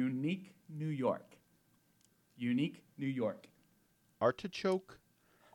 [0.00, 1.38] Unique New York.
[2.36, 3.46] Unique New York.
[4.20, 4.98] Artichoke,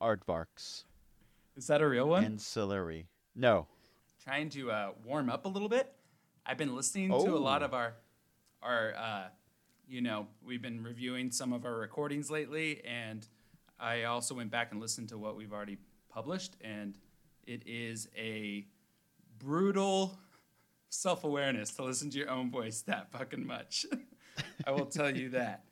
[0.02, 0.86] aardvarks,
[1.56, 2.24] Is that a real one?
[2.24, 3.06] and celery.
[3.36, 3.68] No.
[4.24, 5.94] trying to uh, warm up a little bit.
[6.46, 7.66] I've been listening to a lot Oh.
[7.66, 7.94] of our,
[8.64, 9.24] our, uh,
[9.88, 13.28] you know, we've been reviewing some of our recordings lately, and
[13.80, 15.78] I also went back and listened to what we've already
[16.10, 16.98] published, and
[17.46, 18.66] it is a
[19.38, 20.18] brutal
[20.90, 23.86] self awareness to listen to your own voice that fucking much.
[24.68, 25.64] I will tell you that.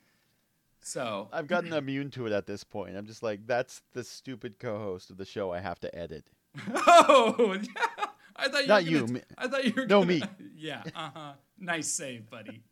[0.81, 2.95] So I've gotten immune to it at this point.
[2.95, 6.25] I'm just like, that's the stupid co-host of the show I have to edit.
[6.73, 8.05] Oh, yeah.
[8.35, 10.21] I thought you Not were you, gonna, me- I thought you were No, gonna, me.
[10.55, 11.33] Yeah, uh huh.
[11.59, 12.63] Nice save, buddy.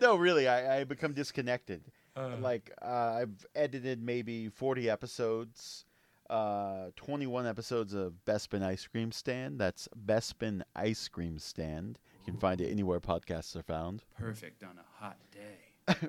[0.00, 1.82] no, really, I, I become disconnected.
[2.16, 5.84] Uh, like uh, I've edited maybe 40 episodes,
[6.28, 9.58] uh, 21 episodes of Bespin Ice Cream Stand.
[9.58, 11.98] That's Bespin Ice Cream Stand.
[12.24, 14.04] You can find it anywhere podcasts are found.
[14.16, 16.08] perfect on a hot day.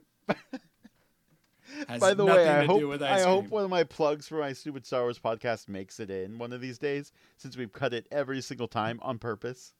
[1.99, 5.02] By the way, I hope I hope one of my plugs for my Stupid Star
[5.02, 8.67] Wars podcast makes it in one of these days, since we've cut it every single
[8.67, 9.73] time on purpose.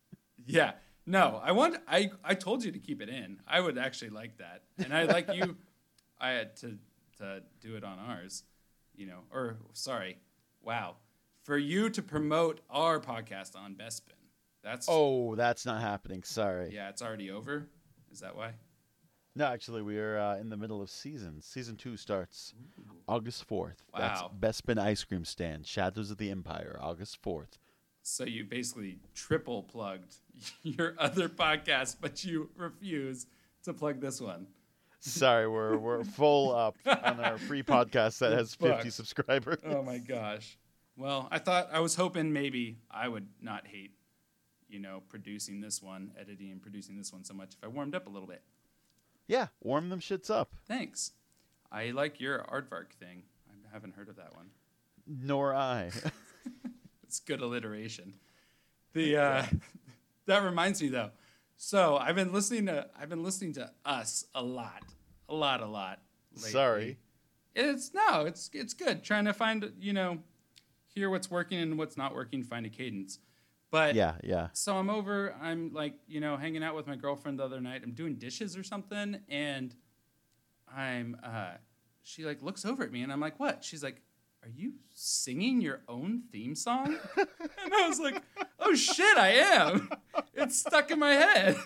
[0.48, 0.72] Yeah,
[1.06, 1.78] no, I want.
[1.88, 3.40] I I told you to keep it in.
[3.48, 5.56] I would actually like that, and I like you.
[6.20, 6.80] I had to
[7.20, 8.44] to do it on ours,
[8.96, 9.20] you know.
[9.32, 10.18] Or sorry,
[10.64, 10.96] wow,
[11.44, 14.23] for you to promote our podcast on Bespin.
[14.64, 16.24] That's Oh, that's not happening.
[16.24, 16.72] Sorry.
[16.74, 17.68] yeah, it's already over.
[18.12, 18.52] Is that why?
[19.36, 21.42] No, actually, we are uh, in the middle of season.
[21.42, 22.54] Season two starts
[23.08, 23.78] August 4th.
[23.98, 24.32] That's Wow.
[24.40, 27.58] Bespin Ice Cream Stand, Shadows of the Empire, August 4th.
[28.04, 30.18] So you basically triple plugged
[30.62, 33.26] your other podcast, but you refuse
[33.64, 34.48] to plug this one.
[35.00, 39.58] Sorry, we're we're full up on our free podcast that has 50 subscribers.
[39.66, 40.58] Oh my gosh.
[40.96, 43.92] Well, I thought I was hoping maybe I would not hate,
[44.74, 47.96] you know, producing this one, editing and producing this one so much if I warmed
[47.96, 48.42] up a little bit.
[49.28, 50.54] Yeah, warm them shits up.
[50.68, 51.12] Thanks.
[51.72, 53.24] I like your aardvark thing.
[53.50, 54.48] I haven't heard of that one.
[55.08, 55.92] Nor I.
[57.14, 58.16] It's good alliteration.
[58.94, 59.46] The uh,
[60.26, 61.12] that reminds me though.
[61.58, 64.82] So I've been listening to I've been listening to us a lot,
[65.30, 66.00] a lot, a lot.
[66.36, 66.50] lately.
[66.50, 66.98] Sorry.
[67.54, 69.04] It's no, it's it's good.
[69.04, 70.24] Trying to find you know,
[70.88, 73.20] hear what's working and what's not working, find a cadence.
[73.74, 74.50] But Yeah, yeah.
[74.54, 75.34] so I'm over.
[75.42, 77.82] I'm like you know hanging out with my girlfriend the other night.
[77.84, 79.76] I'm doing dishes or something, and
[80.72, 81.54] I'm uh,
[82.04, 83.64] she like looks over at me, and I'm like, what?
[83.64, 84.04] She's like,
[84.44, 87.00] are you singing your own theme song?
[87.18, 88.22] and I was like,
[88.60, 89.90] oh shit, I am.
[90.36, 91.58] It's stuck in my head.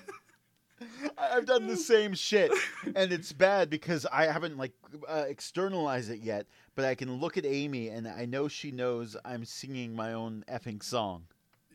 [1.17, 2.53] I've done the same shit,
[2.95, 4.71] and it's bad because I haven't like
[5.09, 6.47] uh, externalized it yet.
[6.73, 10.45] But I can look at Amy, and I know she knows I'm singing my own
[10.47, 11.25] effing song.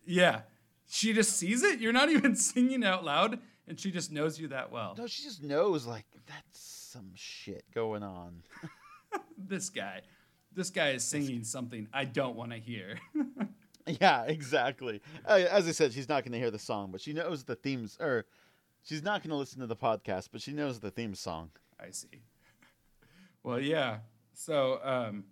[0.06, 0.42] Yeah,
[0.88, 1.80] she just sees it.
[1.80, 4.94] You're not even singing out loud, and she just knows you that well.
[4.96, 8.42] No, she just knows like that's some shit going on.
[9.36, 10.00] This guy,
[10.54, 12.98] this guy is singing something I don't want to hear.
[14.00, 15.00] Yeah, exactly.
[15.26, 17.56] Uh, as I said, she's not going to hear the song, but she knows the
[17.56, 17.96] themes.
[18.00, 18.26] Or
[18.84, 21.50] she's not going to listen to the podcast, but she knows the theme song.
[21.80, 22.22] I see.
[23.42, 23.98] Well, yeah.
[24.34, 25.24] So, um,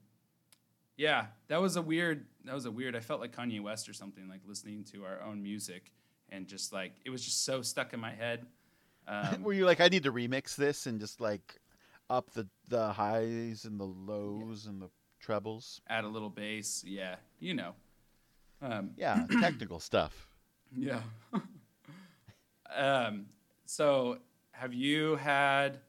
[1.01, 2.27] yeah, that was a weird.
[2.45, 2.95] That was a weird.
[2.95, 5.93] I felt like Kanye West or something, like listening to our own music,
[6.29, 8.47] and just like it was just so stuck in my head.
[9.09, 11.59] Um, Were you like, I need to remix this and just like
[12.11, 14.89] up the the highs and the lows and the
[15.19, 15.81] trebles?
[15.89, 17.75] add a little bass, yeah, you know.
[18.63, 20.29] Um, Yeah, technical stuff.
[20.77, 21.01] yeah.
[22.77, 23.27] um,
[23.65, 24.19] so,
[24.53, 25.81] have you had?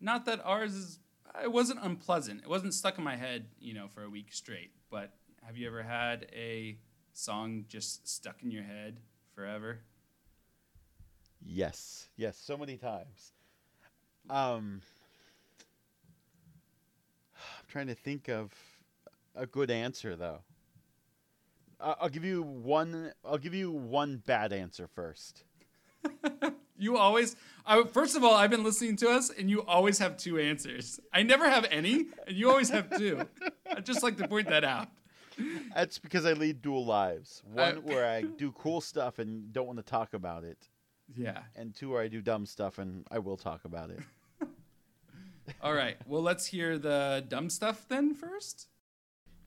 [0.00, 0.98] Not that ours is.
[1.42, 2.42] It wasn't unpleasant.
[2.42, 4.70] It wasn't stuck in my head, you know, for a week straight.
[4.90, 5.12] But
[5.44, 6.78] have you ever had a
[7.12, 8.98] song just stuck in your head
[9.34, 9.80] forever?
[11.44, 13.32] Yes, yes, so many times.
[14.28, 14.82] Um,
[17.34, 18.52] I'm trying to think of
[19.34, 20.40] a good answer though.
[21.80, 23.12] I'll give you one.
[23.24, 25.44] I'll give you one bad answer first.
[26.78, 27.36] You always.
[27.66, 31.00] I, first of all, I've been listening to us, and you always have two answers.
[31.12, 33.22] I never have any, and you always have two.
[33.70, 34.88] I'd just like to point that out.
[35.74, 37.42] That's because I lead dual lives.
[37.52, 40.58] One Uh, where I do cool stuff and don't want to talk about it,
[41.16, 41.42] Yeah.
[41.56, 44.00] and two where I do dumb stuff and I will talk about it.
[45.62, 45.96] All right.
[46.06, 48.68] Well, let's hear the dumb stuff then first.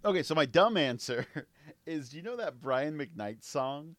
[0.04, 1.26] Okay, so my dumb answer
[1.86, 3.96] is do you know that Brian McKnight song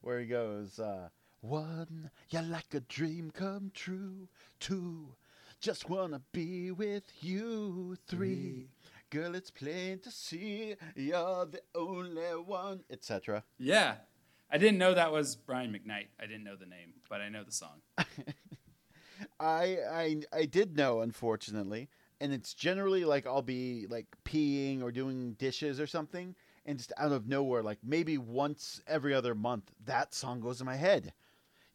[0.00, 1.08] where he goes, uh,
[1.42, 4.28] one, you're like a dream come true.
[4.60, 5.14] Two,
[5.60, 7.96] just wanna be with you.
[8.06, 8.68] Three,
[9.10, 13.44] girl, it's plain to see you're the only one, etc.
[13.58, 13.96] Yeah.
[14.50, 16.08] I didn't know that was Brian McKnight.
[16.20, 17.80] I didn't know the name, but I know the song.
[19.40, 21.88] I I I did know, unfortunately,
[22.20, 26.34] and it's generally like I'll be like peeing or doing dishes or something,
[26.66, 30.66] and just out of nowhere, like maybe once every other month, that song goes in
[30.66, 31.12] my head.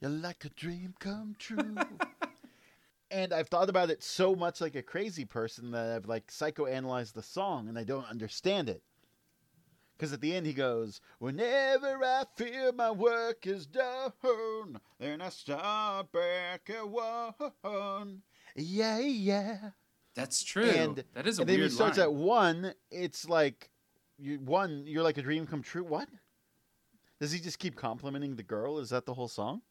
[0.01, 1.75] You're like a dream come true.
[3.11, 7.13] and I've thought about it so much like a crazy person that I've like psychoanalyzed
[7.13, 8.83] the song and I don't understand it.
[9.97, 15.29] Because at the end he goes, Whenever I feel my work is done, then I
[15.29, 18.21] start back at one.
[18.55, 19.57] Yeah, yeah.
[20.13, 20.69] That's true.
[20.69, 22.07] And- that is a and then he starts line.
[22.07, 22.73] at one.
[22.91, 23.71] It's like,
[24.19, 25.83] you, one, you're like a dream come true.
[25.83, 26.07] What?
[27.19, 28.77] Does he just keep complimenting the girl?
[28.77, 29.61] Is that the whole song?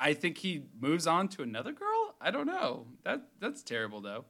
[0.00, 2.14] I think he moves on to another girl.
[2.20, 2.86] I don't know.
[3.04, 4.24] That that's terrible though.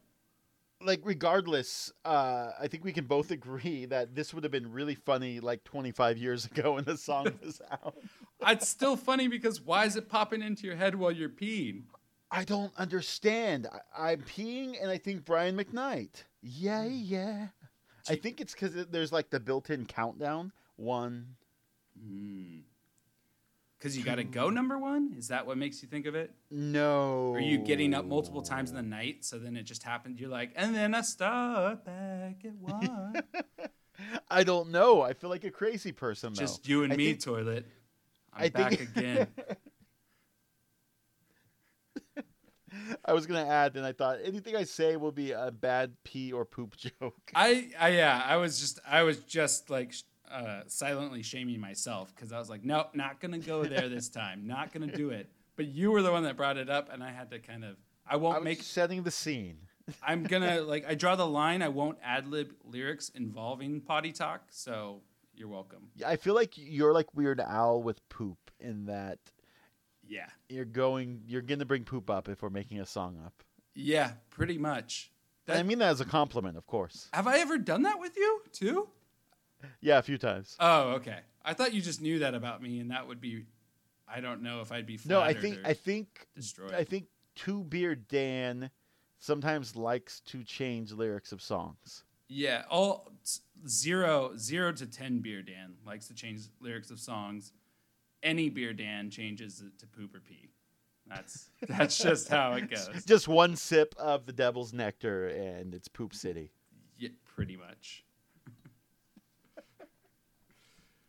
[0.82, 4.94] like regardless uh i think we can both agree that this would have been really
[4.94, 7.94] funny like 25 years ago when the song was out
[8.48, 11.82] It's still funny because why is it popping into your head while you're peeing?
[12.30, 17.48] i don't understand I, i'm peeing and i think brian mcknight yeah yeah
[18.08, 21.36] i think it's because there's like the built-in countdown one
[23.80, 25.14] Because you got to go number one.
[25.16, 26.32] Is that what makes you think of it?
[26.50, 30.20] no Are you getting up multiple times in the night, so then it just happened?
[30.20, 33.14] You're like, and then I start back at one.
[34.30, 37.06] i don't know i feel like a crazy person though just you and I me,
[37.08, 37.66] think- toilet.
[38.32, 39.26] I'm I back think- again.
[43.04, 46.32] i was gonna add and i thought anything i say will be a bad pee
[46.32, 49.92] or poop joke I, I, yeah, I was just, I was just like
[50.30, 54.46] uh, silently shaming myself because I was like, nope, not gonna go there this time,
[54.46, 55.30] not gonna do it.
[55.56, 57.76] But you were the one that brought it up, and I had to kind of,
[58.06, 59.58] I won't i make, setting the scene
[60.02, 61.62] I'm gonna like, I draw the line.
[61.62, 64.42] I won't ad lib lyrics involving potty talk.
[64.50, 65.02] So
[65.34, 65.90] you're welcome.
[65.96, 69.18] Yeah, I feel like you're like Weird Al with poop in that
[70.06, 73.42] Yeah, you're going, you're gonna bring poop up if we're making a song up.
[73.74, 75.10] yeah, pretty much.
[75.48, 77.08] And I mean that as a compliment, of course.
[77.12, 78.88] Have I ever done that with you too?
[79.80, 80.56] Yeah, a few times.
[80.60, 81.18] Oh, okay.
[81.44, 83.44] I thought you just knew that about me, and that would be.
[84.12, 84.98] I don't know if I'd be.
[85.04, 86.74] No, I think I think destroyed.
[86.74, 88.70] I think Two Beer Dan
[89.18, 92.04] sometimes likes to change lyrics of songs.
[92.28, 93.12] Yeah, all
[93.68, 97.52] zero zero to ten beer Dan likes to change lyrics of songs.
[98.22, 100.50] Any beer Dan changes it to poop or pee.
[101.06, 103.04] That's that's just how it goes.
[103.04, 106.52] Just one sip of the devil's nectar and it's Poop City.
[106.98, 108.04] Yeah, pretty much.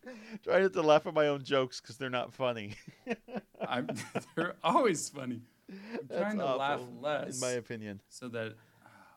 [0.44, 2.74] Trying not to laugh at my own jokes because they're not funny.
[3.68, 3.88] I'm
[4.36, 5.42] they're always funny.
[5.70, 8.00] I'm That's trying to laugh less in my opinion.
[8.08, 8.54] so that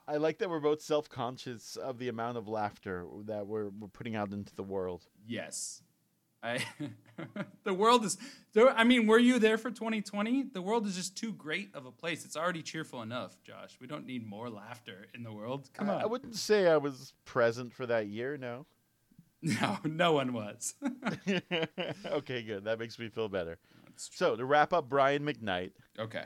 [0.08, 4.16] I like that we're both self-conscious of the amount of laughter that we're, we're putting
[4.16, 5.08] out into the world.
[5.28, 5.82] yes,
[6.44, 6.64] I
[7.64, 8.18] the world is
[8.54, 8.70] there.
[8.70, 10.44] I mean, were you there for 2020?
[10.54, 12.24] The world is just too great of a place.
[12.24, 13.78] It's already cheerful enough, Josh.
[13.82, 15.70] We don't need more laughter in the world.
[15.74, 16.02] Come on.
[16.02, 18.68] I wouldn't say I was present for that year, no.
[19.42, 20.74] No, no one was.
[22.06, 22.64] okay, good.
[22.66, 23.58] That makes me feel better.
[23.96, 26.24] So, to wrap up Brian McKnight, Okay.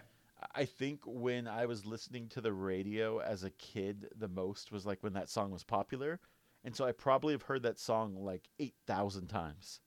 [0.56, 4.86] I think when I was listening to the radio as a kid, the most was
[4.86, 6.20] like when that song was popular.
[6.64, 9.82] And so I probably have heard that song like 8,000 times.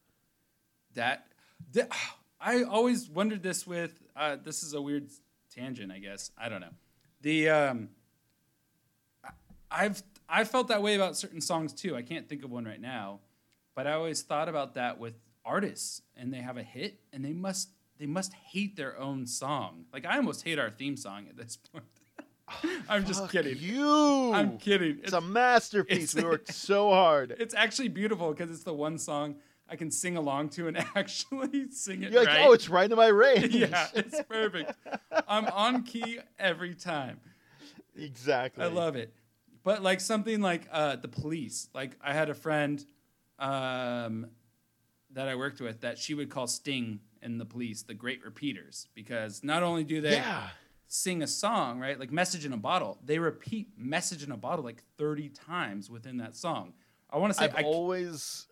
[0.95, 1.27] That,
[1.73, 1.87] th-
[2.41, 5.11] I always wondered this with uh, this is a weird
[5.55, 6.31] tangent, I guess.
[6.37, 6.75] I don't know.
[7.23, 7.89] The um,
[9.25, 9.31] I-
[9.71, 10.03] I've
[10.35, 11.95] I felt that way about certain songs too.
[11.95, 13.21] I can't think of one right now,
[13.77, 17.33] but I always thought about that with artists and they have a hit and they
[17.33, 19.85] must they must hate their own song.
[19.93, 21.85] Like I almost hate our theme song at this point.
[22.89, 23.57] I'm just Fuck kidding.
[23.61, 24.33] You!
[24.33, 25.01] I'm kidding.
[25.03, 26.15] It's a masterpiece.
[26.15, 27.37] it's- we worked so hard.
[27.39, 29.37] It's actually beautiful because it's the one song
[29.69, 32.47] I can sing along to and actually sing it You're like, right.
[32.47, 33.55] oh, it's right in my range.
[33.55, 34.73] yeah, it's perfect.
[35.29, 37.21] I'm on key every time.
[37.97, 38.65] exactly.
[38.65, 39.13] I love it.
[39.65, 41.69] But like something like uh, the police.
[41.75, 42.85] Like I had a friend
[43.39, 44.27] um,
[45.13, 48.89] that I worked with that she would call Sting and the police the great repeaters
[48.95, 50.49] because not only do they Yeah.
[50.87, 51.99] sing a song, right?
[51.99, 56.17] Like Message in a Bottle, they repeat Message in a Bottle like 30 times within
[56.19, 56.73] that song.
[57.11, 58.47] I want to say I've I, always.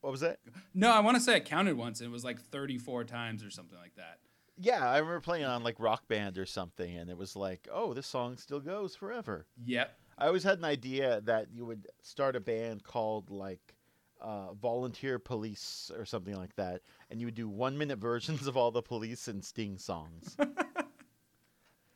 [0.00, 0.38] What was that?
[0.74, 3.50] no, I want to say I counted once and it was like 34 times or
[3.50, 4.18] something like that.
[4.58, 7.92] Yeah, I remember playing on like Rock Band or something, and it was like, oh,
[7.92, 9.46] this song still goes forever.
[9.66, 9.98] Yep.
[10.18, 13.74] I always had an idea that you would start a band called like
[14.20, 16.80] uh, Volunteer Police or something like that,
[17.10, 20.36] and you would do one minute versions of all the Police and Sting songs.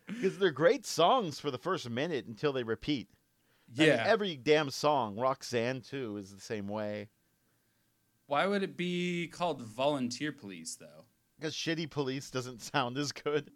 [0.07, 3.09] Because they're great songs for the first minute until they repeat.
[3.77, 4.05] I mean, Yeah.
[4.05, 7.09] every damn song, Roxanne too, is the same way.
[8.27, 11.05] Why would it be called Volunteer Police though?
[11.39, 13.53] Because Shitty Police doesn't sound as good.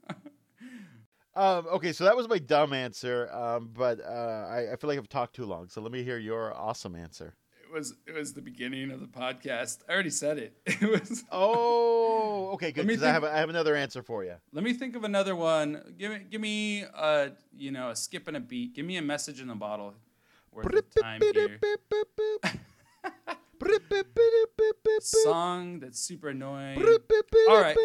[1.36, 3.28] Um, okay, so that was my dumb answer.
[3.32, 5.68] Um, but uh, I, I feel like I've talked too long.
[5.68, 7.34] So let me hear your awesome answer.
[7.64, 9.78] It was it was the beginning of the podcast.
[9.88, 10.56] I already said it.
[10.80, 11.24] It was.
[11.32, 12.86] Oh, okay, good.
[12.86, 14.34] Because I have a, I have another answer for you.
[14.52, 15.94] Let me think of another one.
[15.98, 18.74] Give me give me uh you know a skip and a beat.
[18.74, 19.94] Give me a message in the bottle.
[20.52, 21.58] Worth of time here.
[25.24, 26.78] Song that's super annoying.
[27.48, 27.76] All right.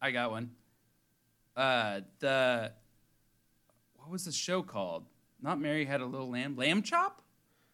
[0.00, 0.52] I got one.
[1.56, 2.72] Uh, the
[3.96, 5.04] what was the show called?
[5.40, 6.56] Not Mary had a little lamb.
[6.56, 7.22] Lamb chop.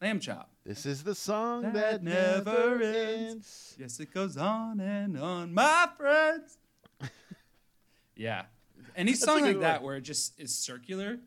[0.00, 0.50] Lamb chop.
[0.64, 3.75] This is the song that, That never never ends.
[3.78, 6.58] Yes, it goes on and on, my friends.
[8.16, 8.44] yeah,
[8.97, 9.87] any song like that one.
[9.87, 11.18] where it just is circular,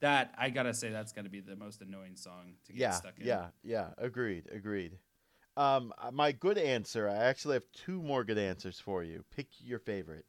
[0.00, 3.18] that I gotta say that's gotta be the most annoying song to get Yeah, stuck
[3.18, 3.26] in.
[3.26, 3.88] yeah, yeah.
[3.98, 4.98] Agreed, agreed.
[5.56, 7.08] Um, uh, my good answer.
[7.08, 9.24] I actually have two more good answers for you.
[9.34, 10.24] Pick your favorite,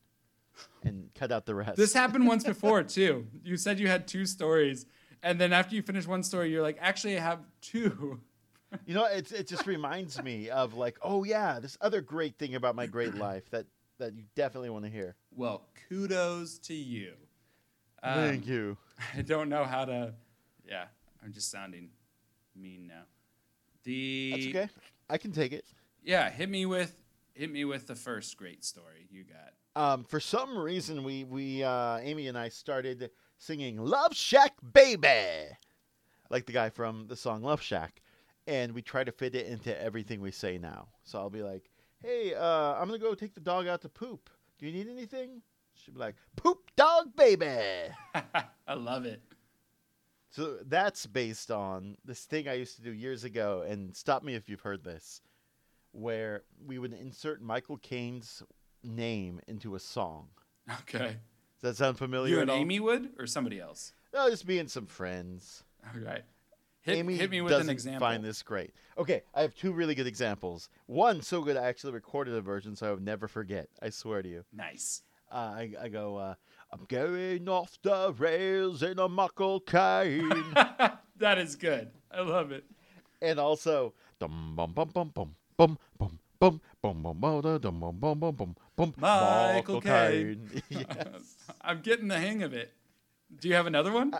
[0.83, 1.77] and cut out the rest.
[1.77, 3.27] This happened once before too.
[3.43, 4.85] You said you had two stories,
[5.23, 8.19] and then after you finish one story, you're like, actually, I have two.
[8.85, 12.55] You know, it's it just reminds me of like, oh yeah, this other great thing
[12.55, 13.65] about my great life that
[13.99, 15.15] that you definitely want to hear.
[15.31, 17.13] Well, kudos to you.
[18.03, 18.77] Um, Thank you.
[19.17, 20.13] I don't know how to.
[20.67, 20.85] Yeah,
[21.23, 21.89] I'm just sounding
[22.55, 23.03] mean now.
[23.83, 24.69] The That's okay.
[25.09, 25.65] I can take it.
[26.03, 26.95] Yeah, hit me with
[27.33, 29.53] hit me with the first great story you got.
[29.75, 35.49] Um, for some reason, we we uh, Amy and I started singing "Love Shack Baby,"
[36.29, 38.01] like the guy from the song "Love Shack,"
[38.47, 40.87] and we try to fit it into everything we say now.
[41.03, 41.69] So I'll be like,
[42.01, 44.29] "Hey, uh, I'm gonna go take the dog out to poop.
[44.57, 45.41] Do you need anything?"
[45.73, 47.45] She'll be like, "Poop dog baby."
[48.67, 49.21] I love it.
[50.29, 54.35] So that's based on this thing I used to do years ago, and stop me
[54.35, 55.21] if you've heard this,
[55.91, 58.41] where we would insert Michael Caine's
[58.85, 60.27] name into a song.
[60.81, 61.17] Okay.
[61.61, 62.51] Does that sound familiar You and?
[62.51, 63.93] Amy would, or somebody else?
[64.13, 65.63] No, just me and some friends.
[65.83, 66.23] All right.
[66.81, 68.07] Hit, Amy hit me with doesn't an example.
[68.07, 68.71] find this great.
[68.97, 70.69] Okay, I have two really good examples.
[70.85, 73.69] One so good I actually recorded a version so I would never forget.
[73.81, 74.43] I swear to you.
[74.53, 75.01] Nice.
[75.31, 76.35] Uh, I, I go, uh,
[76.71, 80.29] I'm going off the rails in a Michael Caine.
[81.17, 81.89] that is good.
[82.11, 82.65] I love it.
[83.21, 87.79] and also, dum bum bum bum bum bum bum bum bum bum bum da, dum
[87.79, 88.93] bum bum bum bum bum.
[88.97, 90.61] Michael Caine.
[90.69, 91.35] yes.
[91.61, 92.73] I'm getting the hang of it.
[93.39, 94.13] Do you have another one?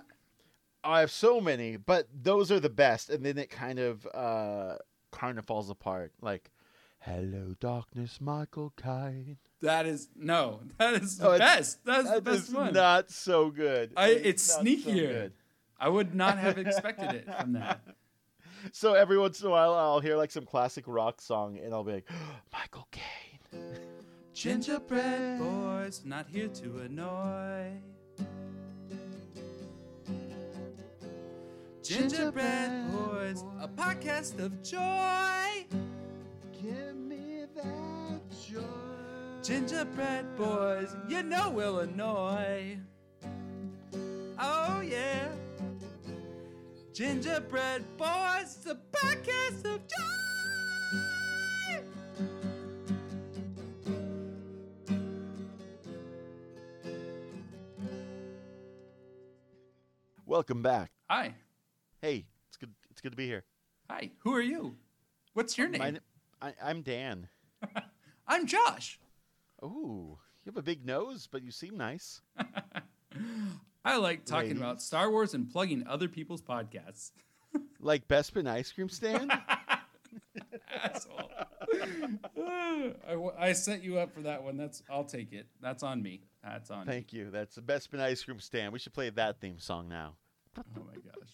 [0.84, 3.10] I have so many, but those are the best.
[3.10, 4.76] And then it kind of uh
[5.12, 6.12] kind of falls apart.
[6.22, 6.52] Like,
[7.00, 9.38] hello darkness, Michael Caine.
[9.62, 10.62] that is no.
[10.78, 11.84] That is the Oh, best.
[11.86, 12.74] That's the best is one.
[12.74, 13.94] not so good.
[13.98, 14.94] I- it's not so sneakier.
[15.12, 15.34] good.
[15.80, 17.82] I would not have expected it from that.
[18.72, 21.84] So every once in a while, I'll hear like some classic rock song, and I'll
[21.84, 22.10] be like,
[22.54, 23.40] Michael Caine.
[24.34, 27.72] Gingerbread boys, not here to annoy.
[31.84, 35.66] Gingerbread boys, a podcast of joy.
[36.62, 38.62] Give me that joy.
[39.44, 42.78] Gingerbread boys, you know Illinois.
[44.40, 44.75] Oh yeah.
[46.96, 51.82] Gingerbread boys, the podcast of joy.
[60.26, 60.92] Welcome back.
[61.10, 61.36] Hi.
[62.02, 62.74] Hey, it's good.
[62.90, 63.44] It's good to be here.
[63.90, 64.12] Hi.
[64.20, 64.78] Who are you?
[65.34, 65.82] What's your name?
[65.82, 67.28] My I, I'm Dan.
[68.26, 69.02] I'm Josh.
[69.62, 72.22] Ooh, you have a big nose, but you seem nice.
[73.86, 74.62] I like talking Ladies.
[74.62, 77.12] about Star Wars and plugging other people's podcasts.
[77.80, 79.32] Like Bespin ice cream stand.
[80.84, 81.30] Asshole.
[83.08, 84.58] I, I set you up for that one.
[84.58, 85.48] That's I'll take it.
[85.62, 86.24] That's on me.
[86.44, 86.92] That's on me.
[86.92, 87.30] Thank you.
[87.32, 88.74] That's the Bespin ice cream stand.
[88.74, 90.16] We should play that theme song now.
[90.58, 91.30] Oh my gosh.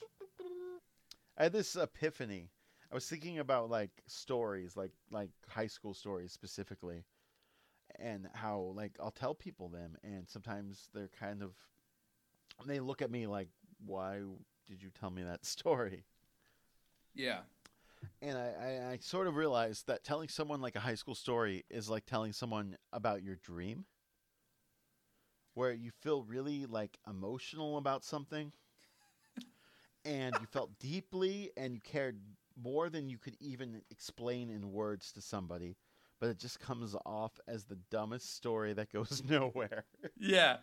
[1.38, 2.50] I had this epiphany.
[2.92, 7.04] I was thinking about like stories, like like high school stories specifically,
[8.00, 11.56] and how like I'll tell people them, and sometimes they're kind of
[12.68, 13.50] they look at me like,
[13.86, 14.22] "Why
[14.68, 16.06] did you tell me that story?"
[17.14, 17.42] Yeah.
[18.22, 21.66] And I, I, I sort of realized that telling someone like a high school story
[21.70, 23.86] is like telling someone about your dream,
[25.54, 28.52] where you feel really like emotional about something,
[30.06, 32.20] and you felt deeply and you cared
[32.62, 35.78] more than you could even explain in words to somebody,
[36.20, 39.86] but it just comes off as the dumbest story that goes nowhere.
[40.18, 40.58] Yeah.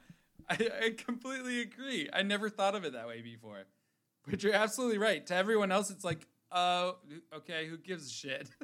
[0.50, 2.08] I, I completely agree.
[2.12, 3.64] I never thought of it that way before.
[4.26, 5.26] But you're absolutely right.
[5.26, 6.92] To everyone else, it's like, uh,
[7.34, 8.48] okay, who gives a shit?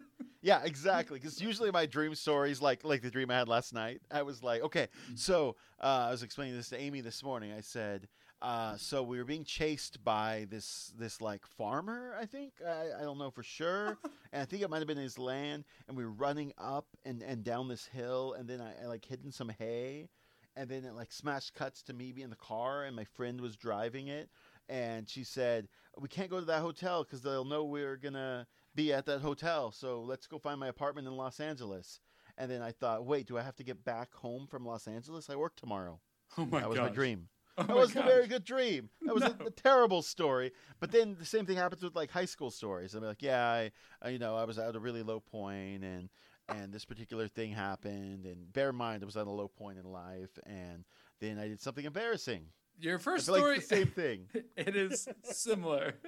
[0.45, 1.19] Yeah, exactly.
[1.19, 4.43] Because usually my dream stories, like like the dream I had last night, I was
[4.43, 7.50] like, okay, so uh, I was explaining this to Amy this morning.
[7.50, 8.09] I said,
[8.43, 12.14] uh, so we were being chased by this this like farmer.
[12.21, 13.97] I think I, I don't know for sure,
[14.35, 15.64] and I think it might have been his land.
[15.88, 19.03] And we were running up and and down this hill, and then I, I like
[19.07, 20.11] hid in some hay,
[20.57, 23.41] and then it like smash cuts to me being in the car, and my friend
[23.41, 24.31] was driving it,
[24.69, 25.69] and she said,
[25.99, 29.71] we can't go to that hotel because they'll know we're gonna be at that hotel.
[29.71, 32.01] So let's go find my apartment in Los Angeles.
[32.37, 35.31] And then I thought, wait, do I have to get back home from Los Angeles?
[35.31, 36.01] I work tomorrow.
[36.37, 36.63] Oh my god.
[36.63, 37.29] that was my dream.
[37.57, 38.89] Oh that wasn't a very good dream.
[39.03, 39.35] That was No.
[39.41, 40.51] a, a terrible story.
[40.81, 42.95] But then the same thing happens with like high school stories.
[42.95, 43.71] I'm like, yeah, I,
[44.03, 46.09] I, you know, I was at a really low point, and
[46.49, 48.27] and this particular thing happened.
[48.27, 50.85] And bear in mind, I was at a low point in life, and
[51.21, 52.47] then I did something embarrassing.
[52.79, 53.57] Your first like story.
[53.59, 54.27] the same thing.
[54.57, 55.95] it is similar.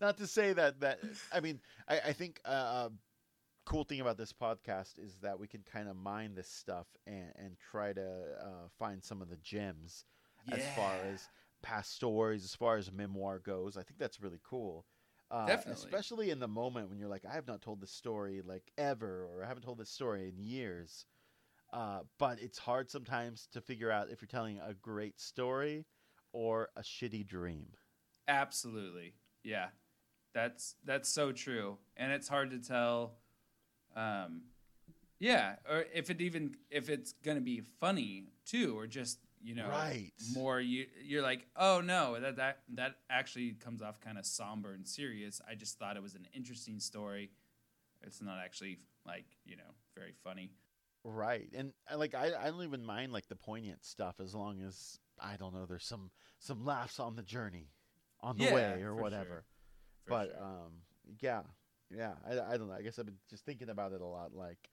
[0.00, 1.00] not to say that that
[1.32, 2.90] I mean I, I think uh, a
[3.64, 7.32] cool thing about this podcast is that we can kind of mine this stuff and
[7.36, 10.04] and try to uh, find some of the gems
[10.52, 11.28] as far as
[11.62, 13.76] past stories, as far as memoir goes.
[13.76, 14.84] I think that's really cool.
[15.30, 15.84] Uh, Definitely.
[15.84, 19.26] especially in the moment when you're like, I have not told this story like ever,
[19.26, 21.06] or I haven't told this story in years.
[21.72, 25.84] Uh, but it's hard sometimes to figure out if you're telling a great story
[26.32, 27.66] or a shitty dream.
[28.28, 29.14] Absolutely.
[29.42, 29.68] Yeah.
[30.32, 31.78] That's that's so true.
[31.96, 33.16] And it's hard to tell
[33.96, 34.42] um
[35.18, 39.54] yeah, or if it even if it's going to be funny too or just, you
[39.54, 40.12] know, Right.
[40.32, 44.72] more you you're like, "Oh no, that that that actually comes off kind of somber
[44.72, 45.40] and serious.
[45.48, 47.30] I just thought it was an interesting story.
[48.02, 50.50] It's not actually like, you know, very funny."
[51.04, 54.60] Right, and uh, like I, I don't even mind like the poignant stuff as long
[54.62, 57.70] as I don't know there's some some laughs on the journey,
[58.20, 59.44] on the Yeah, way or whatever.
[60.06, 60.08] sure.
[60.08, 60.42] But sure.
[60.42, 60.72] um,
[61.20, 61.42] yeah,
[61.90, 62.74] yeah, I, I don't know.
[62.74, 64.34] I guess I've been just thinking about it a lot.
[64.34, 64.70] Like,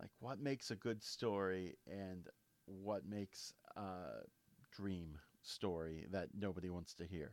[0.00, 2.28] like what makes a good story and
[2.66, 4.22] what makes a
[4.74, 7.32] dream story that nobody wants to hear.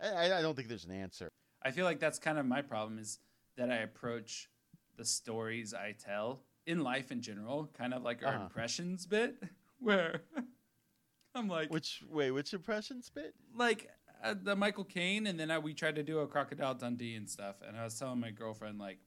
[0.00, 1.28] I, I- don't think there's an answer.
[1.64, 3.18] I feel like that's kind of my problem is
[3.56, 4.48] that I approach
[4.96, 8.44] the stories I tell in life in general, kind of like our Uh-huh.
[8.44, 9.36] impressions bit,
[9.78, 10.22] where
[11.34, 12.30] I'm like, Which way?
[12.30, 13.34] Which impression spit?
[13.54, 13.90] like
[14.24, 17.28] uh, the Michael Caine, and then I, we tried to do a Crocodile Dundee and
[17.28, 18.98] stuff, and I was telling my girlfriend like,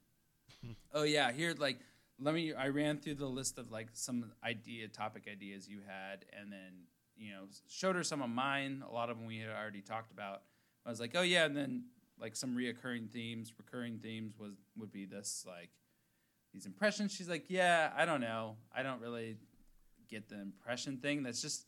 [0.94, 1.80] oh yeah, here like
[2.20, 2.54] let me.
[2.54, 6.88] I ran through the list of like some idea topic ideas you had, and then
[7.18, 8.84] you know showed her some of mine.
[8.88, 10.42] A lot of them we had already talked about.
[10.86, 11.86] I was like, oh yeah, and then
[12.20, 15.70] like some reoccurring themes, recurring themes was would be this like
[16.54, 17.12] these impressions.
[17.12, 19.38] She's like, yeah, I don't know, I don't really
[20.10, 21.24] get the impression thing.
[21.24, 21.66] That's just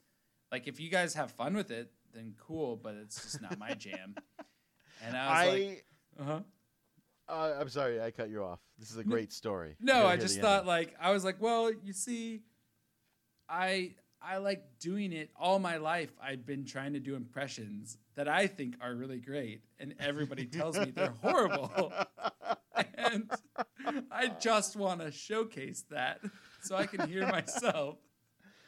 [0.52, 3.74] like if you guys have fun with it, then cool, but it's just not my
[3.78, 4.16] jam.
[5.04, 5.52] And I was I.
[5.52, 5.86] like,
[6.20, 6.40] uh huh.
[7.30, 8.60] Uh, I'm sorry, I cut you off.
[8.80, 9.76] This is a great story.
[9.80, 12.44] No, I just thought like I was like, well, you see,
[13.50, 16.12] I I like doing it all my life.
[16.22, 20.78] I've been trying to do impressions that I think are really great, and everybody tells
[20.78, 21.94] me they're horrible.
[22.96, 23.30] and
[24.12, 26.22] I just want to showcase that
[26.62, 27.98] so I can hear myself.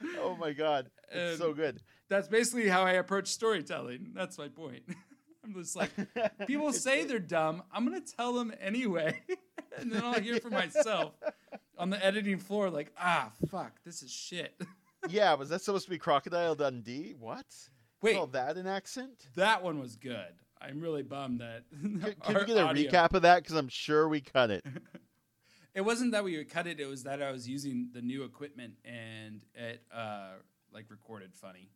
[0.20, 1.82] oh my god, it's so good.
[2.10, 4.12] That's basically how I approach storytelling.
[4.14, 4.84] That's my point.
[5.44, 5.92] I'm just like,
[6.48, 7.64] people say they're dumb.
[7.72, 9.22] I'm gonna tell them anyway,
[9.78, 11.14] and then I'll hear for myself
[11.78, 12.70] on the editing floor.
[12.70, 14.60] Like, ah, fuck, this is shit.
[15.10, 17.16] yeah, was that supposed to be Crocodile Dundee?
[17.18, 17.46] What?
[18.02, 19.28] Wait, Call that an accent?
[19.36, 20.34] that one was good.
[20.62, 21.64] I'm really bummed that.
[21.72, 23.44] Can, can we get a audio- recap of that?
[23.44, 24.66] Because I'm sure we cut it.
[25.74, 26.80] It wasn't that we cut it.
[26.82, 30.32] It was that I was using the new equipment and it uh
[30.74, 31.70] like recorded funny.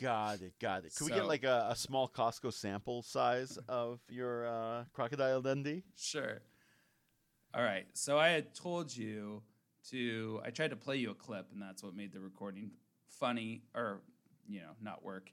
[0.00, 0.94] Got it, got it.
[0.96, 5.84] Could we get like a, a small Costco sample size of your uh, Crocodile Dundee?
[5.96, 6.40] Sure.
[7.54, 7.86] All right.
[7.92, 9.42] So I had told you
[9.90, 10.40] to.
[10.44, 12.72] I tried to play you a clip, and that's what made the recording
[13.06, 14.00] funny, or
[14.48, 15.30] you know, not work.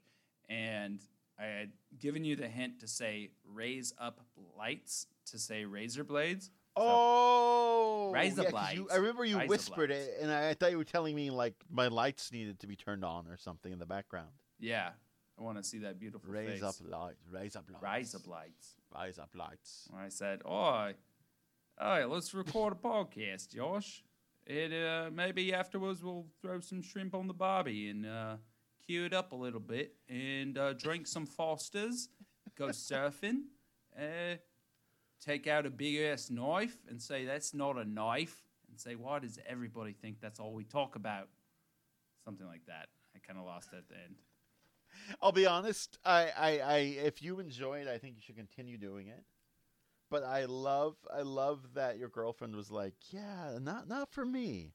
[0.48, 1.00] And
[1.38, 4.20] I had given you the hint to say "raise up
[4.56, 6.50] lights" to say razor blades.
[6.76, 8.92] Oh, Razor yeah, 'cause you, blades.
[8.92, 11.88] I remember you whispered it, and I, I thought you were telling me like my
[11.88, 14.30] lights needed to be turned on or something in the background.
[14.62, 14.90] Yeah,
[15.38, 16.62] I want to see that beautiful Raise face.
[16.62, 17.26] up lights.
[17.30, 17.82] Raise up lights.
[17.82, 18.74] Rise up lights.
[18.94, 19.88] Rise up lights.
[19.94, 20.92] I said, "Oh,
[21.80, 24.04] oh, let's record a podcast, Josh.
[24.46, 28.36] And uh, maybe afterwards we'll throw some shrimp on the barbie and uh,
[28.86, 32.08] cue it up a little bit and uh, drink some Fosters,
[32.56, 33.42] go surfing,
[33.96, 34.36] uh,
[35.20, 39.18] take out a big ass knife and say that's not a knife, and say why
[39.18, 41.28] does everybody think that's all we talk about?
[42.24, 42.86] Something like that.
[43.14, 44.16] I kind of lost at the end.
[45.20, 45.98] I'll be honest.
[46.04, 49.24] I, I, I, if you enjoy it, I think you should continue doing it.
[50.10, 54.74] but I love I love that your girlfriend was like, yeah, not not for me.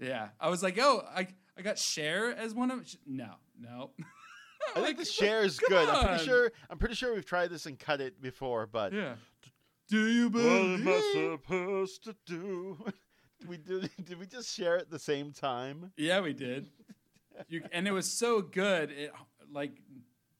[0.00, 2.86] Yeah, I was like, oh, I I got Cher as one of.
[3.06, 3.90] No, no.
[4.74, 5.88] I think the Cher is come good.
[5.88, 6.52] I'm pretty sure.
[6.70, 9.14] I'm pretty sure we've tried this and cut it before, but Yeah.
[9.88, 11.40] Do you what am I believe?
[11.42, 12.78] supposed to do?
[13.46, 13.90] we did.
[14.04, 15.92] Did we just share at the same time?
[15.98, 16.70] Yeah, we did.
[17.48, 18.90] You, and it was so good.
[18.92, 19.12] It
[19.54, 19.72] like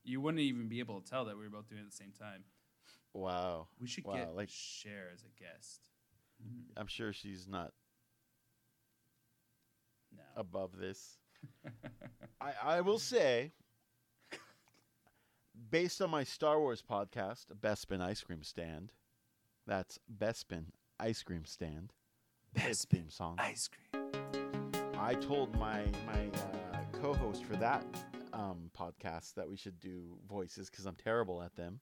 [0.05, 1.96] you wouldn't even be able to tell that we were both doing it at the
[1.96, 2.44] same time.
[3.14, 3.68] Wow.
[3.81, 5.88] We should Wow, get like- Cher as a guest.
[6.77, 7.72] I'm sure she's not
[10.14, 10.22] No.
[10.37, 11.18] above this.
[12.40, 13.53] I, I will say,
[15.70, 18.92] based on my Star Wars podcast, Bespin Ice Cream Stand,
[19.66, 20.66] that's Bespin
[21.00, 21.92] Ice Cream Stand,
[22.55, 23.37] Bespin theme song.
[23.38, 24.03] Ice cream.
[24.98, 26.29] I told my my
[26.72, 27.85] uh, co-host for that
[28.35, 31.81] um, podcast that we should do voices because I'm terrible at them.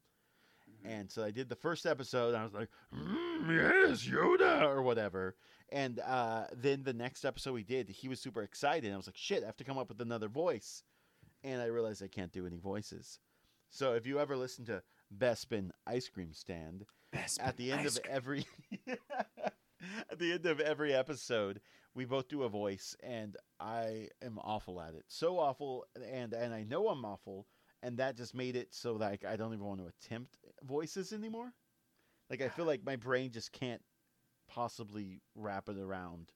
[0.85, 2.29] And so I did the first episode.
[2.29, 5.37] And I was like, mm, "Yes, Yoda," or whatever.
[5.71, 8.93] And uh, then the next episode we did, he was super excited.
[8.93, 10.83] I was like, "Shit, I have to come up with another voice."
[11.45, 13.19] And I realized I can't do any voices.
[13.71, 14.83] So if you ever listen to
[15.17, 18.47] Bespin Ice Cream Stand, Best at the end of every
[20.11, 21.61] at the end of every episode
[21.95, 26.55] we both do a voice and i am awful at it so awful and and
[26.55, 27.47] i know i'm awful
[27.83, 31.53] and that just made it so like i don't even want to attempt voices anymore
[32.31, 33.83] like i feel like my brain just can't
[34.49, 36.33] possibly wrap it around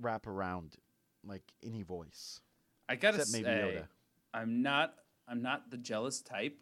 [0.00, 0.76] wrap around
[1.24, 2.40] like any voice
[2.88, 3.88] I gotta except say, maybe yoda
[4.34, 4.94] I'm not.
[5.26, 6.56] I'm not the jealous type,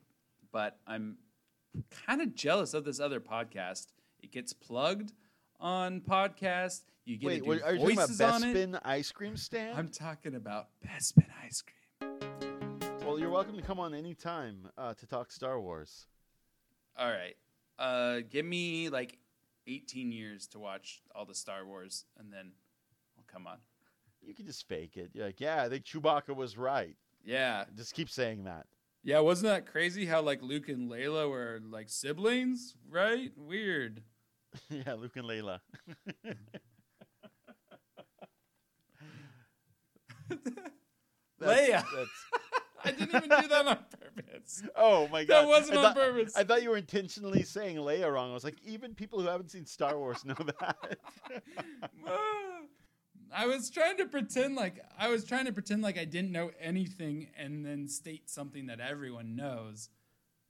[0.53, 1.19] but I'm
[2.07, 3.87] kind of jealous of this other podcast.
[4.23, 5.13] It gets plugged
[5.61, 6.83] on podcast.
[7.05, 8.55] You get wait to do are you talking about voices on it.
[8.57, 12.79] bespin ice cream stand I'm talking about Bespin ice cream.
[13.07, 16.07] well you're welcome to come on anytime uh, to talk star wars
[16.99, 17.37] All right.
[17.79, 19.19] Uh, give me like
[19.69, 22.53] 18 years to watch all the Star Wars, and then
[23.19, 23.59] I'll come on.
[24.23, 25.11] You can just fake it.
[25.13, 26.97] You're like, yeah, I think Chewbacca was right.
[27.25, 28.67] Yeah, Just keep saying that.
[29.05, 29.19] yeah.
[29.21, 30.07] Wasn't that crazy?
[30.07, 33.31] How like Luke and Layla were like siblings, right?
[33.37, 34.03] Weird.
[34.71, 35.61] yeah, Luke and Layla.
[41.41, 41.85] Leia.
[42.85, 44.63] I didn't even do that on purpose.
[44.77, 45.43] oh my god.
[45.43, 46.37] That wasn't I on thought, purpose.
[46.37, 48.31] I thought you were intentionally saying Leia wrong.
[48.31, 50.99] I was like, even people who haven't seen Star Wars know that.
[53.35, 56.53] I was trying to pretend like I was trying to pretend like I didn't know
[56.61, 59.91] anything and then state something that everyone knows.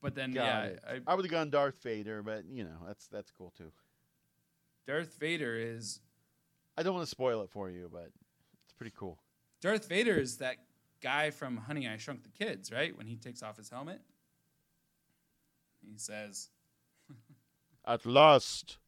[0.02, 0.70] But then Got yeah.
[0.86, 3.72] I, I would have gone Darth Vader, but you know, that's that's cool too.
[4.86, 6.00] Darth Vader is
[6.78, 8.10] I don't want to spoil it for you, but
[8.64, 9.18] it's pretty cool.
[9.60, 10.56] Darth Vader is that
[11.00, 12.96] guy from Honey I Shrunk the Kids, right?
[12.96, 14.00] When he takes off his helmet.
[15.80, 16.50] He says,
[17.86, 18.78] At last,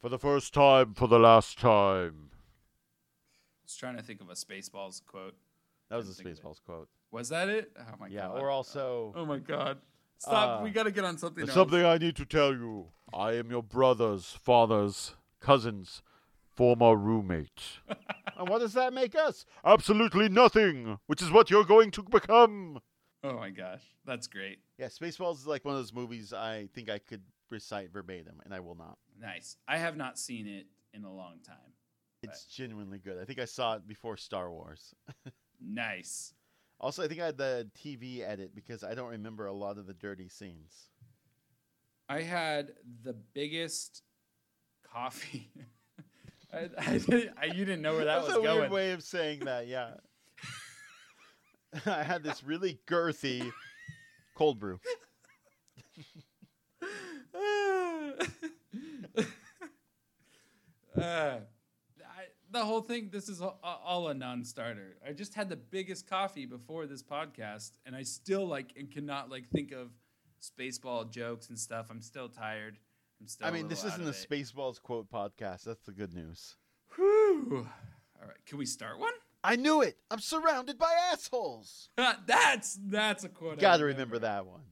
[0.00, 2.30] for the first time, for the last time.
[2.32, 5.34] I was trying to think of a Spaceballs quote.
[5.90, 6.48] That was a Couldn't think of it.
[6.48, 6.88] Spaceballs quote.
[7.10, 7.70] Was that it?
[7.78, 8.38] Oh my yeah, god.
[8.38, 9.12] or also.
[9.14, 9.78] Oh my god.
[10.18, 10.60] Stop.
[10.60, 11.68] Uh, we got to get on something There's else.
[11.68, 12.86] something I need to tell you.
[13.12, 16.02] I am your brother's father's cousin's
[16.54, 17.62] former roommate.
[18.38, 19.44] and what does that make us?
[19.64, 22.80] Absolutely nothing, which is what you're going to become.
[23.22, 23.82] Oh my gosh.
[24.04, 24.58] That's great.
[24.78, 28.54] Yeah, Spaceballs is like one of those movies I think I could recite verbatim, and
[28.54, 28.98] I will not.
[29.20, 29.56] Nice.
[29.68, 31.56] I have not seen it in a long time.
[32.22, 33.18] It's genuinely good.
[33.20, 34.94] I think I saw it before Star Wars.
[35.60, 36.34] Nice.
[36.80, 39.86] Also, I think I had the TV edit because I don't remember a lot of
[39.86, 40.74] the dirty scenes.
[42.08, 44.02] I had the biggest
[44.92, 45.50] coffee.
[46.52, 48.58] I, I, didn't- I- you didn't know where that That's was a going.
[48.60, 49.66] weird way of saying that.
[49.66, 49.94] Yeah.
[51.86, 53.50] I had this really girthy
[54.36, 54.78] cold brew.
[61.00, 61.36] uh,
[62.58, 64.96] the whole thing, this is all, a non-starter.
[65.06, 69.30] I just had the biggest coffee before this podcast, and I still like and cannot
[69.30, 69.90] like think of
[70.42, 71.86] spaceball jokes and stuff.
[71.90, 72.78] I'm still tired.
[73.20, 73.46] I'm still.
[73.46, 74.10] I mean, this isn't a.
[74.10, 75.64] Spaceballs quote podcast.
[75.64, 76.56] That's the good news.
[76.94, 77.66] Whew.
[78.20, 79.12] All right, can we start one?
[79.44, 79.96] I knew it.
[80.10, 81.90] I'm surrounded by assholes.
[82.26, 83.58] that's that's a quote.
[83.58, 84.62] Got to remember that one.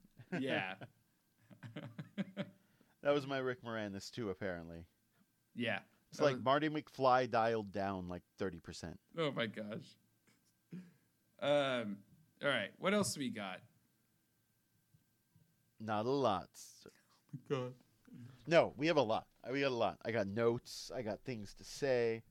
[0.40, 0.74] Yeah.
[3.04, 4.30] That was my Rick Moranis too.
[4.30, 4.86] Apparently,
[5.54, 5.80] yeah.
[6.14, 8.98] It's like was- Marty McFly dialed down like thirty percent.
[9.18, 9.96] Oh my gosh.
[11.42, 11.96] Um.
[12.42, 12.70] All right.
[12.78, 13.58] What else we got?
[15.80, 16.48] Not a lot.
[17.50, 17.72] God.
[18.46, 19.26] No, we have a lot.
[19.50, 19.98] We got a lot.
[20.04, 20.92] I got notes.
[20.94, 22.22] I got things to say.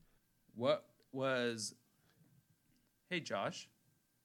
[0.54, 1.74] What was?
[3.10, 3.68] Hey, Josh.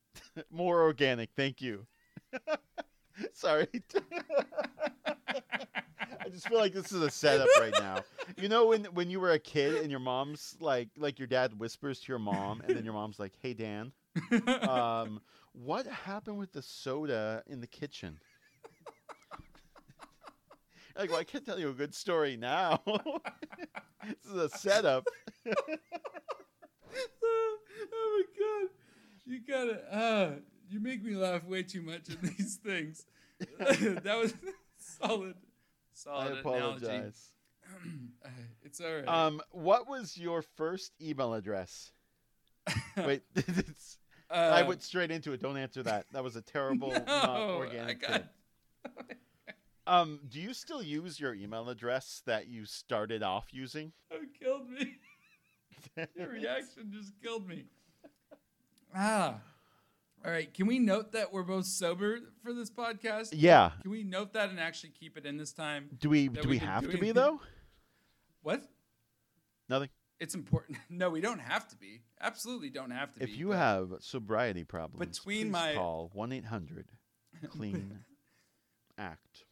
[0.52, 1.32] More organic.
[1.36, 1.86] Thank you.
[3.34, 3.68] Sorry.
[5.30, 8.04] I just feel like this is a setup right now.
[8.38, 11.58] You know when when you were a kid and your mom's like like your dad
[11.60, 13.92] whispers to your mom and then your mom's like, "Hey Dan,
[14.68, 15.22] um,
[15.54, 18.20] what happened with the soda in the kitchen?"
[21.00, 22.82] like, well, I can't tell you a good story now.
[22.86, 25.08] this is a setup.
[27.24, 27.58] oh
[27.94, 28.70] my god,
[29.26, 29.96] you gotta.
[29.96, 30.32] Uh,
[30.70, 33.06] you make me laugh way too much at these things.
[33.60, 34.34] that was
[35.02, 35.44] solid, I
[35.94, 36.86] solid analogy.
[36.86, 37.32] apologize.
[38.64, 39.08] It's all right.
[39.08, 41.92] Um, what was your first email address?
[42.98, 43.98] Wait, it's,
[44.30, 45.42] I Uh, went straight into it.
[45.42, 46.06] Don't answer that.
[46.12, 48.08] That was a terrible, not organic.
[48.08, 48.26] I got.
[49.88, 53.92] Um, do you still use your email address that you started off using?
[54.12, 54.98] That killed me.
[56.16, 57.66] Your reaction just killed me.
[58.96, 59.36] Ah.
[60.26, 60.54] All right.
[60.54, 63.30] Can we note that we're both sober for this podcast?
[63.32, 63.72] yeah.
[63.82, 65.90] Can we note that and actually keep it in this time?
[66.00, 67.40] Do we do we we have do to be though?
[68.42, 68.64] What?
[69.70, 69.90] Nothing.
[70.20, 70.78] It's important.
[70.90, 72.02] No, we don't have to be.
[72.20, 73.26] Absolutely don't have to be.
[73.26, 76.88] If you have sobriety problems, Between my- call one eight hundred
[77.50, 78.00] clean
[78.98, 79.46] act.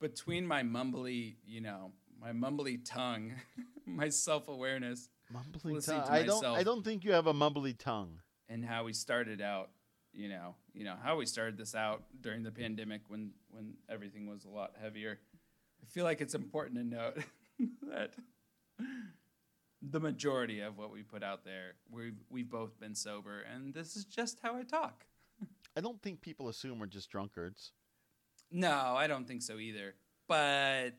[0.00, 3.34] between my mumbly, you know, my mumbly tongue,
[3.86, 6.02] my self-awareness, Mumbly tongue.
[6.04, 6.44] to I don't.
[6.44, 8.18] I don't think you have a mumbly tongue.
[8.48, 9.70] and how we started out,
[10.16, 14.26] you know, you know how we started this out during the pandemic when when everything
[14.26, 15.18] was a lot heavier.
[15.82, 17.18] I feel like it's important to note
[17.90, 18.14] that
[19.82, 23.94] the majority of what we put out there, we've we've both been sober, and this
[23.94, 25.04] is just how I talk.
[25.76, 27.72] I don't think people assume we're just drunkards.
[28.50, 29.94] No, I don't think so either.
[30.26, 30.94] But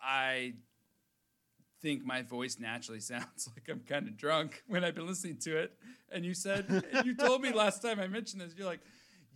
[0.00, 0.54] I
[1.84, 5.56] think my voice naturally sounds like I'm kind of drunk when I've been listening to
[5.58, 5.72] it.
[6.10, 8.80] And you said, you told me last time I mentioned this, you're like,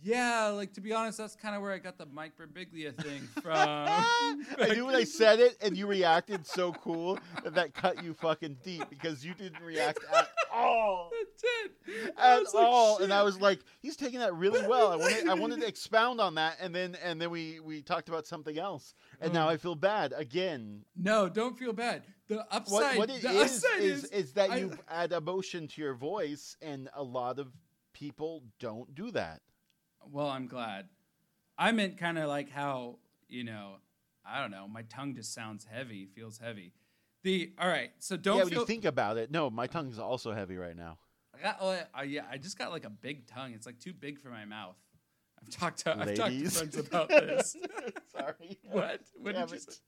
[0.01, 3.21] yeah, like to be honest, that's kind of where I got the Mike Birbiglia thing
[3.43, 3.53] from.
[3.57, 8.13] I knew when I said it, and you reacted so cool that that cut you
[8.13, 11.11] fucking deep because you didn't react at all.
[11.21, 12.13] It did.
[12.17, 15.27] I At like, all, and I was like, "He's taking that really well." I wanted,
[15.27, 18.57] I wanted to expound on that, and then, and then we we talked about something
[18.57, 19.51] else, and now Oh.
[19.51, 20.85] I feel bad again.
[20.95, 22.03] no, don't feel bad.
[22.29, 25.11] The upside, What what it the is upside is is, is that I- you add
[25.11, 27.51] emotion to your voice, and a lot of
[27.93, 29.41] people don't do that.
[30.05, 30.87] Well, I'm glad.
[31.57, 33.77] I meant kind of like how, you know,
[34.23, 36.73] I don't know, my tongue just sounds heavy, feels heavy.
[37.23, 39.99] The all right, so don't yeah, when feel you think about it, no, my tongue's
[39.99, 40.99] also heavy right now.
[41.37, 43.53] I got oh, I, yeah, I just got like a big tongue.
[43.53, 44.77] It's like too big for my mouth.
[45.41, 47.55] I've talked to I've talked to friends about this.
[48.11, 48.57] Sorry.
[48.63, 49.01] what?
[49.17, 49.79] What Damn did you say?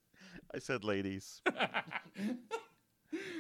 [0.53, 1.41] I said ladies.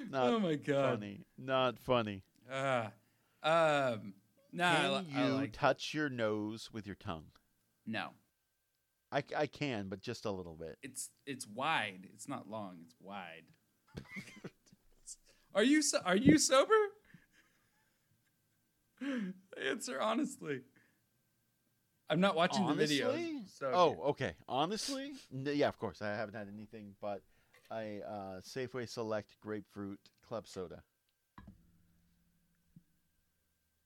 [0.09, 0.99] Not oh my god.
[0.99, 1.25] funny.
[1.37, 2.23] Not funny.
[2.51, 2.91] Ah.
[3.43, 4.13] um
[4.51, 7.25] nah, I, Can li- you I like touch your nose with your tongue?
[7.85, 8.09] no.
[9.13, 10.77] I, I can, but just a little bit.
[10.81, 12.07] It's it's wide.
[12.13, 12.77] It's not long.
[12.85, 13.43] It's wide.
[15.55, 16.71] are you so, are you sober?
[19.69, 20.61] Answer honestly.
[22.11, 23.15] I'm not watching the video.
[23.57, 24.33] So Oh, okay.
[24.49, 26.01] Honestly, yeah, of course.
[26.01, 27.21] I haven't had anything but
[27.71, 30.83] a uh, Safeway Select grapefruit club soda.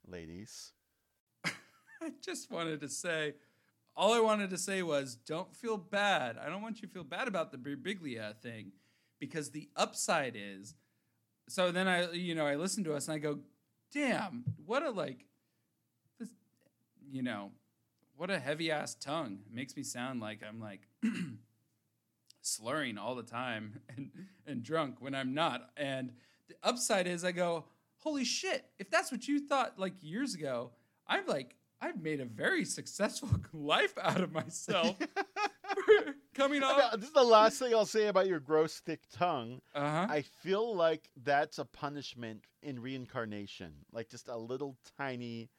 [0.07, 0.71] Ladies,
[1.45, 3.33] I just wanted to say,
[3.95, 6.37] all I wanted to say was, don't feel bad.
[6.37, 8.71] I don't want you to feel bad about the Birbiglia thing,
[9.19, 10.75] because the upside is.
[11.47, 13.39] So then I, you know, I listen to us and I go,
[13.93, 15.25] damn, what a like,
[16.19, 16.29] this,
[17.11, 17.51] you know,
[18.17, 19.39] what a heavy ass tongue.
[19.45, 20.81] It makes me sound like I'm like
[22.41, 24.11] slurring all the time and
[24.45, 25.69] and drunk when I'm not.
[25.77, 26.11] And
[26.47, 27.65] the upside is I go,
[27.97, 30.71] holy shit, if that's what you thought like years ago,
[31.07, 34.95] I'm like, I've made a very successful life out of myself.
[36.33, 36.77] Coming off.
[36.77, 39.61] mean, this is the last thing I'll say about your gross, thick tongue.
[39.73, 40.07] Uh huh.
[40.09, 45.49] I feel like that's a punishment in reincarnation, like just a little tiny,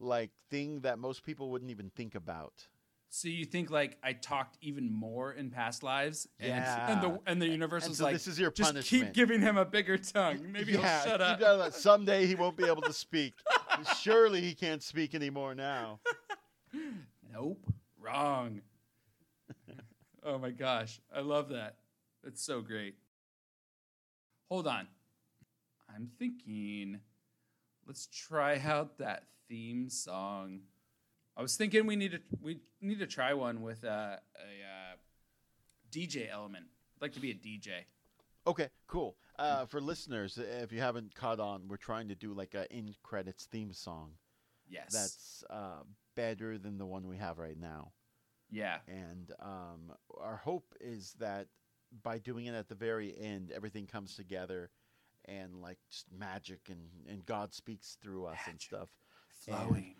[0.00, 2.66] like thing that most people wouldn't even think about.
[3.10, 7.00] So you think like I talked even more in past lives, and and Yeah.
[7.00, 9.04] the and the universe And was so like, this is your just punishment.
[9.04, 10.50] keep giving him a bigger tongue.
[10.50, 11.38] Maybe yeah, he'll shut up.
[11.38, 11.72] that up.
[11.74, 13.34] Someday he won't be able to speak.
[14.00, 16.00] Surely he can't speak anymore now.
[17.32, 17.66] Nope,
[18.00, 18.60] wrong.
[20.24, 21.76] oh my gosh, I love that.
[22.22, 22.94] That's so great.
[24.48, 24.86] Hold on.
[25.94, 27.00] I'm thinking
[27.86, 30.60] let's try out that theme song.
[31.36, 34.96] I was thinking we need to we need to try one with a, a uh,
[35.90, 36.66] DJ element.
[36.96, 37.70] I'd like to be a DJ.
[38.46, 39.16] Okay, cool.
[39.38, 42.94] Uh, for listeners, if you haven't caught on, we're trying to do like a in
[43.02, 44.12] credits theme song
[44.68, 44.92] Yes.
[44.92, 45.82] that's uh,
[46.14, 47.92] better than the one we have right now.
[48.50, 48.78] Yeah.
[48.86, 51.48] and um, our hope is that
[52.02, 54.70] by doing it at the very end, everything comes together,
[55.24, 58.90] and like just magic and and God speaks through us and stuff.
[59.44, 59.94] Flowing.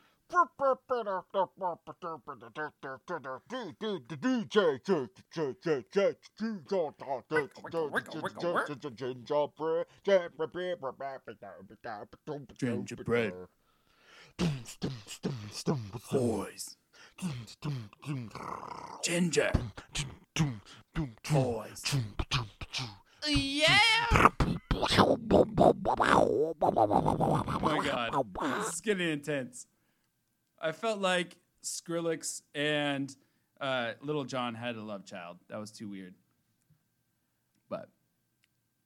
[12.58, 13.32] Gingerbread.
[16.10, 16.76] Boys.
[19.02, 19.52] Ginger.
[21.30, 21.82] Boys.
[23.28, 24.30] Yeah.
[25.34, 26.54] Oh
[27.62, 28.24] my god.
[28.64, 29.66] This is getting intense.
[30.60, 33.14] I felt like Skrillex and
[33.60, 35.38] uh, Lil Jon had a love child.
[35.48, 36.14] That was too weird.
[37.68, 37.88] But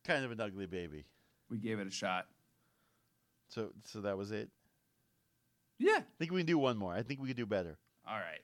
[0.04, 1.04] Kind of an ugly baby.
[1.50, 2.26] we gave it a shot.
[3.48, 4.48] So so that was it.
[5.78, 5.98] Yeah.
[5.98, 6.92] I think we can do one more.
[6.94, 7.78] I think we can do better.
[8.06, 8.40] All right.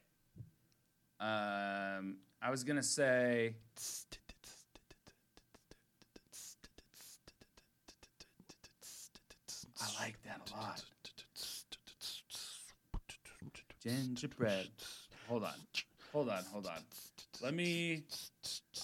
[1.20, 3.56] Um, I was gonna say
[9.84, 10.82] I like that a lot.
[13.82, 14.68] Gingerbread.
[15.28, 15.52] Hold on.
[16.12, 16.44] Hold on.
[16.52, 16.78] Hold on.
[17.42, 18.04] Let me.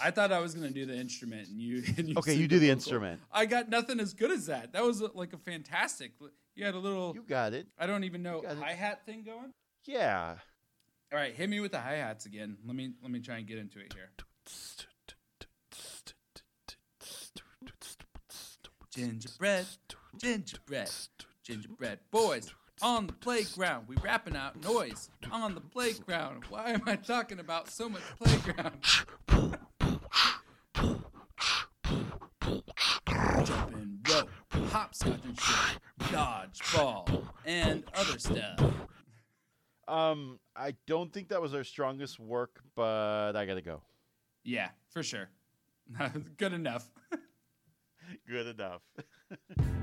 [0.02, 1.82] I thought I was gonna do the instrument, and you.
[1.96, 2.78] And you Okay, you do the vocal.
[2.78, 3.20] instrument.
[3.32, 4.72] I got nothing as good as that.
[4.72, 6.12] That was uh, like a fantastic.
[6.54, 7.14] You had a little.
[7.14, 7.66] You got it.
[7.78, 9.52] I don't even know hi hat thing going.
[9.86, 10.34] Yeah.
[11.12, 12.56] All right, hit me with the hi hats again.
[12.66, 14.10] Let me let me try and get into it here.
[18.94, 19.66] Gingerbread,
[20.18, 20.90] gingerbread,
[21.42, 23.86] gingerbread boys on the playground.
[23.88, 26.44] We rapping out noise on the playground.
[26.48, 28.80] Why am I talking about so much playground?
[33.44, 34.30] Jump and rope,
[34.70, 37.08] hopscotch and shit, dodge ball,
[37.44, 38.60] and other stuff.
[39.88, 43.82] Um, I don't think that was our strongest work, but I gotta go.
[44.44, 45.28] Yeah, for sure.
[46.36, 46.88] Good enough.
[48.28, 48.82] Good enough.